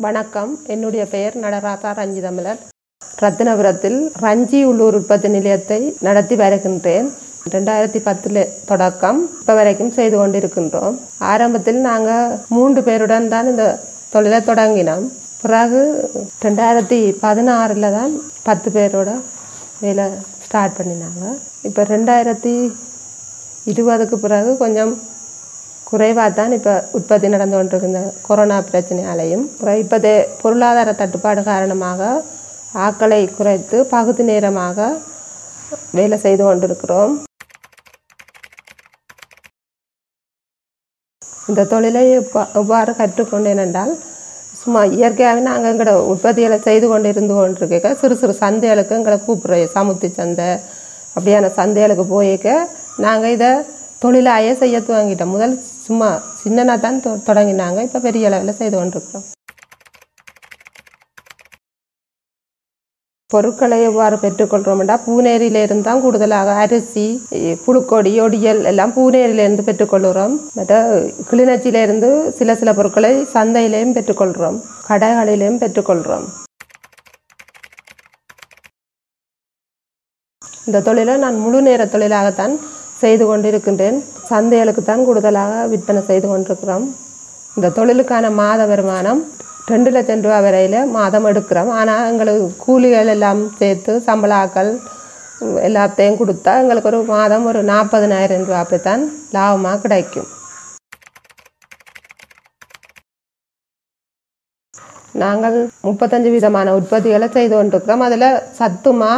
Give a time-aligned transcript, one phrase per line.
[0.00, 0.52] வணக்கம்.
[0.72, 2.60] என்னுடைய பெயர் நடராசா ரஞ்சிதமலர்
[3.22, 7.08] ரத்தினபுரத்தில் ரஞ்சி உள்ளூர் உற்பத்தி நிலையத்தை நடத்தி வருகின்றேன்.
[7.54, 9.20] ரெண்டாயிரத்தி பத்தில் தொடக்கம்.
[9.40, 10.96] இப்போ வரைக்கும் செய்து கொண்டிருக்கின்றோம்.
[11.32, 13.66] ஆரம்பத்தில் நாங்கள் மூன்று பேருடன் தான் இந்த
[14.14, 15.04] தொழிலை தொடங்கினோம்.
[15.42, 15.82] பிறகு
[16.46, 18.14] ரெண்டாயிரத்தி பதினாறில் தான்
[18.48, 19.12] பத்து பேரோட
[19.84, 20.06] வேலை
[20.46, 21.22] ஸ்டார்ட் பண்ணினாங்க.
[21.70, 22.54] இப்போ ரெண்டாயிரத்தி
[23.72, 24.94] இருபதுக்கு பிறகு கொஞ்சம்
[25.92, 29.44] குறைவாக தான் இப்போ உற்பத்தி நடந்து கொண்டிருக்கு கொரோனா பிரச்சனையாலையும்
[29.82, 29.98] இப்போ
[30.42, 32.12] பொருளாதார தட்டுப்பாடு காரணமாக
[32.86, 34.88] ஆக்களை குறைத்து பகுதி நேரமாக
[35.96, 37.12] வேலை செய்து கொண்டிருக்கிறோம்.
[41.50, 43.92] இந்த தொழிலை இப்போ எவ்வாறு கற்றுக்கொண்டேன் என்றால்
[44.60, 49.72] சும்மா இயற்கையாகவே நாங்கள் எங்களோட உற்பத்திகளை செய்து கொண்டு இருந்து கொண்டிருக்க சிறு சிறு சந்தைகளுக்கு எங்களை கூப்பிடுறோம்.
[49.76, 50.48] சமுத்தி சந்தை
[51.16, 52.50] அப்படியான சந்தைகளுக்கு போயிருக்க
[53.04, 53.50] நாங்கள் இதை
[54.02, 55.54] தொழிலாயே செய்ய துவங்கிட்டோம் முதல்
[55.86, 56.08] சும்மா
[56.40, 57.78] சின்னனா தான் தொ- தொடங்கினாங்க.
[57.82, 59.26] இப்போ பெரிய அளவில் செய்து கொண்டிருக்கிறோம்.
[63.30, 67.04] பொருட்களை எவ்வாறு பெற்றுக்கொள்கிறோம்டா பூனேரியிலிருந்து தான் கூடுதலாக அரிசி
[67.64, 70.74] புழுக்கொடி ஒடியல் எல்லாம் பூனேரியிலிருந்து பெற்றுக்கொள்கிறோம் மற்ற
[71.30, 76.26] கிளிநொச்சியிலிருந்து சில சில பொருட்களை சந்தையிலையும் பெற்றுக்கொள்கிறோம் கடைகளிலையும் பெற்றுக்கொள்கிறோம்
[80.66, 82.52] இந்த தொழிலை நான் முழு நேர தொழிலாகத்தான்
[83.02, 83.98] செய்து கொண்டிருக்கின்றேன்.
[84.30, 86.86] சந்தைகளுக்கு தான் கூடுதலாக விற்பனை செய்து கொண்டிருக்கிறோம்.
[87.56, 89.22] இந்த தொழிலுக்கான மாத வருமானம்
[89.72, 91.70] ரெண்டு லட்சம் ரூபா வரையில் மாதம் எடுக்கிறோம்.
[91.80, 94.70] ஆனால் எங்களுக்கு கூலிகள் எல்லாம் சேர்த்து சம்பளாக்கள்
[95.68, 99.02] எல்லாத்தையும் கொடுத்தா எங்களுக்கு ஒரு மாதம் ஒரு நாற்பதனாயிரம் ரூபா அப்படித்தான்
[99.36, 100.28] லாபமாக கிடைக்கும்.
[105.22, 108.04] நாங்கள் முப்பத்தஞ்சு விதமான உற்பத்திகளை செய்து கொண்டிருக்கிறோம்.
[108.06, 109.12] அதில் சத்துமா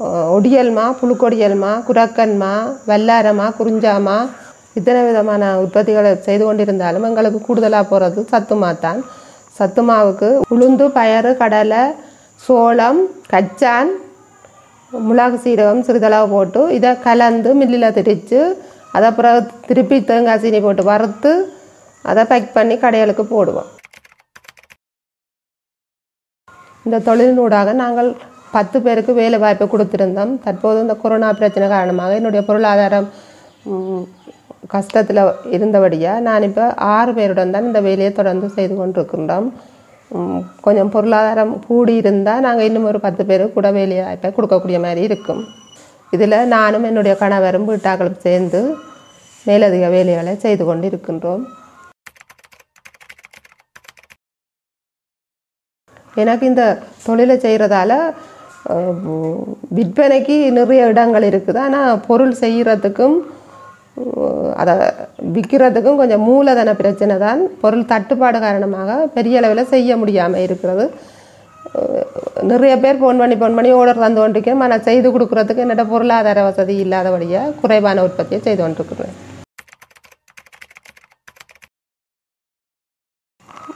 [0.00, 2.54] ஒடியல்மா புழுக்கொடியல்மா குரக்கன்மா
[2.88, 4.16] வல்லாரமா குறிஞ்சாமா
[4.78, 9.00] இத்தனை விதமான உற்பத்திகளை செய்து கொண்டிருந்தாலும் எங்களுக்கு கூடுதலாக போகிறது சத்துமா தான்.
[9.58, 11.82] சத்துமாவுக்கு உளுந்து பயறு கடலை
[12.46, 13.00] சோளம்
[13.32, 13.92] கச்சான்
[14.92, 18.40] மிளகு சீரகம் சிறிதளவு போட்டு இதை கலந்து மில்லில் திரித்து
[18.92, 21.32] அதை அப்புறம் திருப்பி தேங்காய் சீனி போட்டு வறுத்து
[22.04, 23.70] அதை பேக் பண்ணி கடைகளுக்கு போடுவோம்.
[26.86, 28.10] இந்த தொழிலினூடாக நாங்கள்
[28.56, 30.32] பத்து பேருக்கு வேலை வாய்ப்பு கொடுத்துருந்தோம்.
[30.44, 33.08] தற்போது இந்த கொரோனா பிரச்சனை காரணமாக என்னுடைய பொருளாதாரம்
[34.74, 35.20] கஷ்டத்தில்
[35.56, 39.48] இருந்தபடியாக நான் இப்போ ஆறு பேருடன் தான் இந்த வேலையை தொடர்ந்து செய்து கொண்டிருக்கின்றோம்.
[40.64, 45.42] கொஞ்சம் பொருளாதாரம் கூடி இருந்தால் நாங்கள் இன்னும் ஒரு பத்து பேருக்கு கூட வேலை வாய்ப்பை கொடுக்கக்கூடிய மாதிரி இருக்கும்.
[46.14, 48.60] இதில் நானும் என்னுடைய கணவரும் வீட்டாக்களும் சேர்ந்து
[49.46, 51.44] மேலதிக வேலைகளை செய்து கொண்டு இருக்கின்றோம்
[56.22, 56.62] எனக்கு இந்த
[57.06, 57.92] தொழிலை செய்கிறதால
[59.76, 61.58] விற்பனைக்கு நிறைய இடங்கள் இருக்குது.
[61.66, 63.16] ஆனால் பொருள் செய்கிறதுக்கும்
[64.60, 64.74] அதை
[65.34, 67.42] விற்கிறதுக்கும் கொஞ்சம் மூலதன பிரச்சனை தான்.
[67.62, 70.86] பொருள் தட்டுப்பாடு காரணமாக பெரிய அளவில் செய்ய முடியாமல் இருக்கிறது.
[72.50, 74.62] நிறைய பேர் ஃபோன் பண்ணி ஃபோன் பண்ணி ஆர்டர் தந்து கொண்டிருக்கேன்.
[74.66, 79.16] ஆனால் செய்து கொடுக்குறதுக்கு என்னோட பொருளாதார வசதி இல்லாதபடியாக குறைவான உற்பத்தியை செய்து கொண்டிருக்கிறேன்.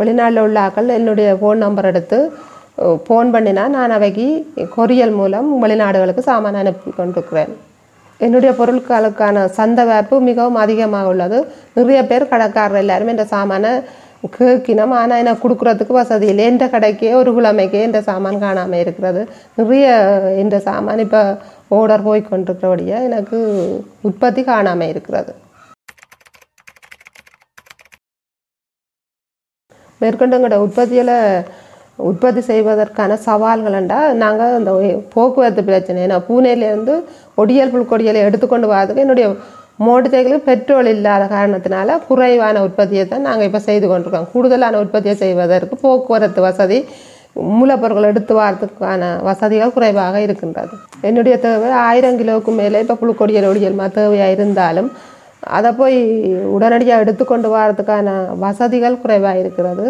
[0.00, 2.18] வெளிநாட்டில் உள்ள ஆக்கள் என்னுடைய ஃபோன் நம்பர் எடுத்து
[3.06, 4.26] ஃபோன் பண்ணினா நான் அவைக்கு
[4.76, 7.52] கொரியல் மூலம் வெளிநாடுகளுக்கு சாமான் அனுப்பி கொண்டிருக்கிறேன்.
[8.20, 11.38] என்னுடைய பொருட்களுக்கான சந்தை வாய்ப்பு மிகவும் அதிகமாக உள்ளது.
[11.76, 13.72] நிறைய பேர் கடைக்காரர் எல்லாருமே இந்த சாமானை
[14.36, 16.44] கேட்கினோம் ஆனால் எனக்கு கொடுக்குறதுக்கு வசதி இல்லை.
[16.50, 19.22] எந்த கடைக்கே ஒரு கிழமைக்கே இந்த சாமான் காணாமல் இருக்கிறது.
[19.58, 19.86] நிறைய
[20.42, 21.22] இந்த சாமான் இப்போ
[21.78, 23.38] ஓடர் போய் கொண்டிருக்கிறபடியே எனக்கு
[24.08, 25.32] உற்பத்தி காணாமல் இருக்கிறது.
[30.00, 31.16] மேற்கொண்டு எங்களோட உற்பத்தியில்
[31.98, 34.72] உற்பத்தி செய்வதற்கான சவால்கள் என்றால் நாங்கள் இந்த
[35.14, 35.98] போக்குவரத்து பிரச்சனை.
[36.06, 36.94] ஏன்னா பூனேலேருந்து
[37.42, 39.28] ஒடியல் புல்கொடியலை எடுத்துக்கொண்டு வரதுக்கு என்னுடைய
[39.86, 44.28] மோட்டர் சைக்கிளுக்கு பெட்ரோல் இல்லாத காரணத்தினால குறைவான உற்பத்தியை தான் நாங்கள் இப்போ செய்து கொண்டிருக்கோம்.
[44.34, 46.78] கூடுதலான உற்பத்தியை செய்வதற்கு போக்குவரத்து வசதி
[47.58, 50.74] மூலப்பொருட்கள் எடுத்து வரதுக்கான வசதிகள் குறைவாக இருக்கின்றது.
[51.08, 54.90] என்னுடைய தேவை ஆயிரம் கிலோவுக்கு மேலே இப்போ புழுக்கொடியல் ஒடியல் தேவையாக இருந்தாலும்
[55.56, 55.98] அதை போய்
[56.56, 58.14] உடனடியாக எடுத்துக்கொண்டு வரதுக்கான
[58.44, 59.86] வசதிகள் குறைவாக இருக்கிறது.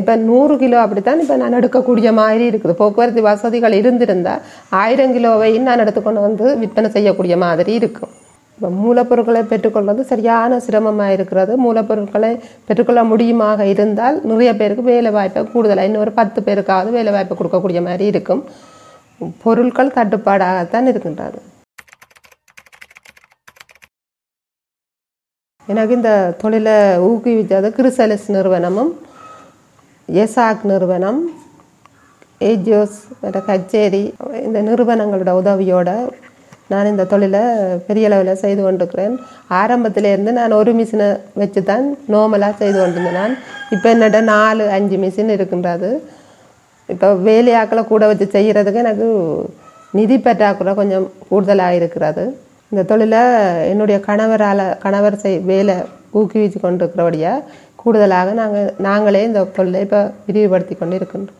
[0.00, 2.78] இப்போ நூறு கிலோ அப்படித்தான் இப்போ நான் எடுக்கக்கூடிய மாதிரி இருக்குது.
[2.80, 4.44] போக்குவரத்து வசதிகள் இருந்திருந்தால்
[4.82, 8.12] ஆயிரம் கிலோவையும் நான் எடுத்துக்கொண்டு வந்து விற்பனை செய்யக்கூடிய மாதிரி இருக்கும்.
[8.58, 11.52] இப்போ மூலப்பொருட்களை பெற்றுக்கொள்வது சரியான சிரமமாக இருக்கிறது.
[11.64, 12.32] மூலப்பொருட்களை
[12.68, 18.06] பெற்றுக்கொள்ள முடியுமாக இருந்தால் நிறைய பேருக்கு வேலை வாய்ப்பை கூடுதலாக இன்னொரு பத்து பேருக்காவது வேலை வாய்ப்பை கொடுக்கக்கூடிய மாதிரி
[18.14, 18.42] இருக்கும்.
[19.44, 21.38] பொருட்கள் தட்டுப்பாடாகத்தான் இருக்கின்றது.
[25.72, 26.12] எனக்கு இந்த
[26.42, 26.76] தொழிலை
[27.08, 28.92] ஊக்குவித்தது கிறிசலஸ் நிறுவனமும்
[30.08, 31.20] எசாக் நிறுவனம்
[32.50, 32.98] ஏஜியோஸ்
[33.48, 34.02] கச்சேரி
[34.46, 35.90] இந்த நிறுவனங்களோட உதவியோட
[36.72, 37.42] நான் இந்த தொழிலை
[37.86, 39.14] பெரிய அளவில் செய்து கொண்டிருக்கிறேன்.
[39.60, 41.08] ஆரம்பத்திலேருந்து நான் ஒரு மிஷினை
[41.40, 43.18] வச்சு தான் நோமலாக செய்து கொண்டிருந்தேன்.
[43.20, 43.34] நான்
[43.74, 45.90] இப்போ என்னட்ட நாலு அஞ்சு மிஷின் இருக்கின்றது.
[46.94, 49.08] இப்போ வேலையாக்களை கூட வச்சு செய்கிறதுக்கு எனக்கு
[49.98, 52.24] நிதி பற்றாக்குறை கொஞ்சம் கூடுதலாக இருக்கிறது.
[52.72, 53.20] இந்த தொழிலை
[53.68, 55.76] என்னுடைய கணவரால் கணவர் செய் வேலை
[56.12, 57.44] ஊக்குவிச்சு கொண்டு இருக்கிறபடியாக
[57.76, 61.36] கூடுதலாக நாங்கள் நாங்களே இந்த தொழிலை இப்போ விரிவுபடுத்தி கொண்டு இருக்கின்றோம்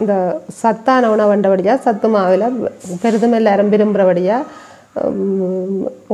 [0.00, 0.14] இந்த
[0.58, 2.46] சத்தான உணவுண்டபடியாக சத்து மாவில்
[3.02, 4.48] பெரிதும் எல்லாரும் விரும்புகிறபடியாக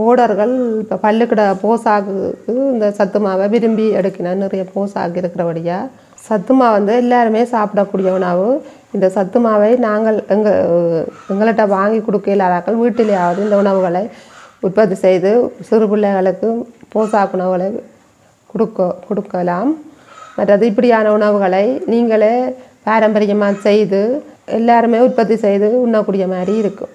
[0.00, 2.14] ஓடர்கள் இப்போ பள்ளிக்கிட போசாக்கு
[2.72, 5.92] இந்த சத்து மாவை விரும்பி எடுக்கணும் நிறைய போசாக்கு இருக்கிறபடியாக
[6.28, 8.48] சத்து மாவு வந்து எல்லாருமே சாப்பிடக்கூடிய உணவு.
[8.94, 10.60] இந்த சத்து மாவை நாங்கள் எங்கள்
[11.32, 14.02] எங்கள்கிட்ட வாங்கி கொடுக்க இல்லாதாக்கள் வீட்டிலேயாவது இந்த உணவுகளை
[14.66, 15.30] உற்பத்தி செய்து
[15.68, 16.50] சிறு பிள்ளைகளுக்கு
[16.94, 17.68] போசாக்கு உணவுகளை
[18.52, 19.70] கொடுக்க கொடுக்கலாம்.
[20.38, 22.34] மற்றது இப்படியான உணவுகளை நீங்களே
[22.88, 24.00] பாரம்பரியமாக செய்து
[24.58, 26.92] எல்லாருமே உற்பத்தி செய்து உண்ணக்கூடிய மாதிரி இருக்கும்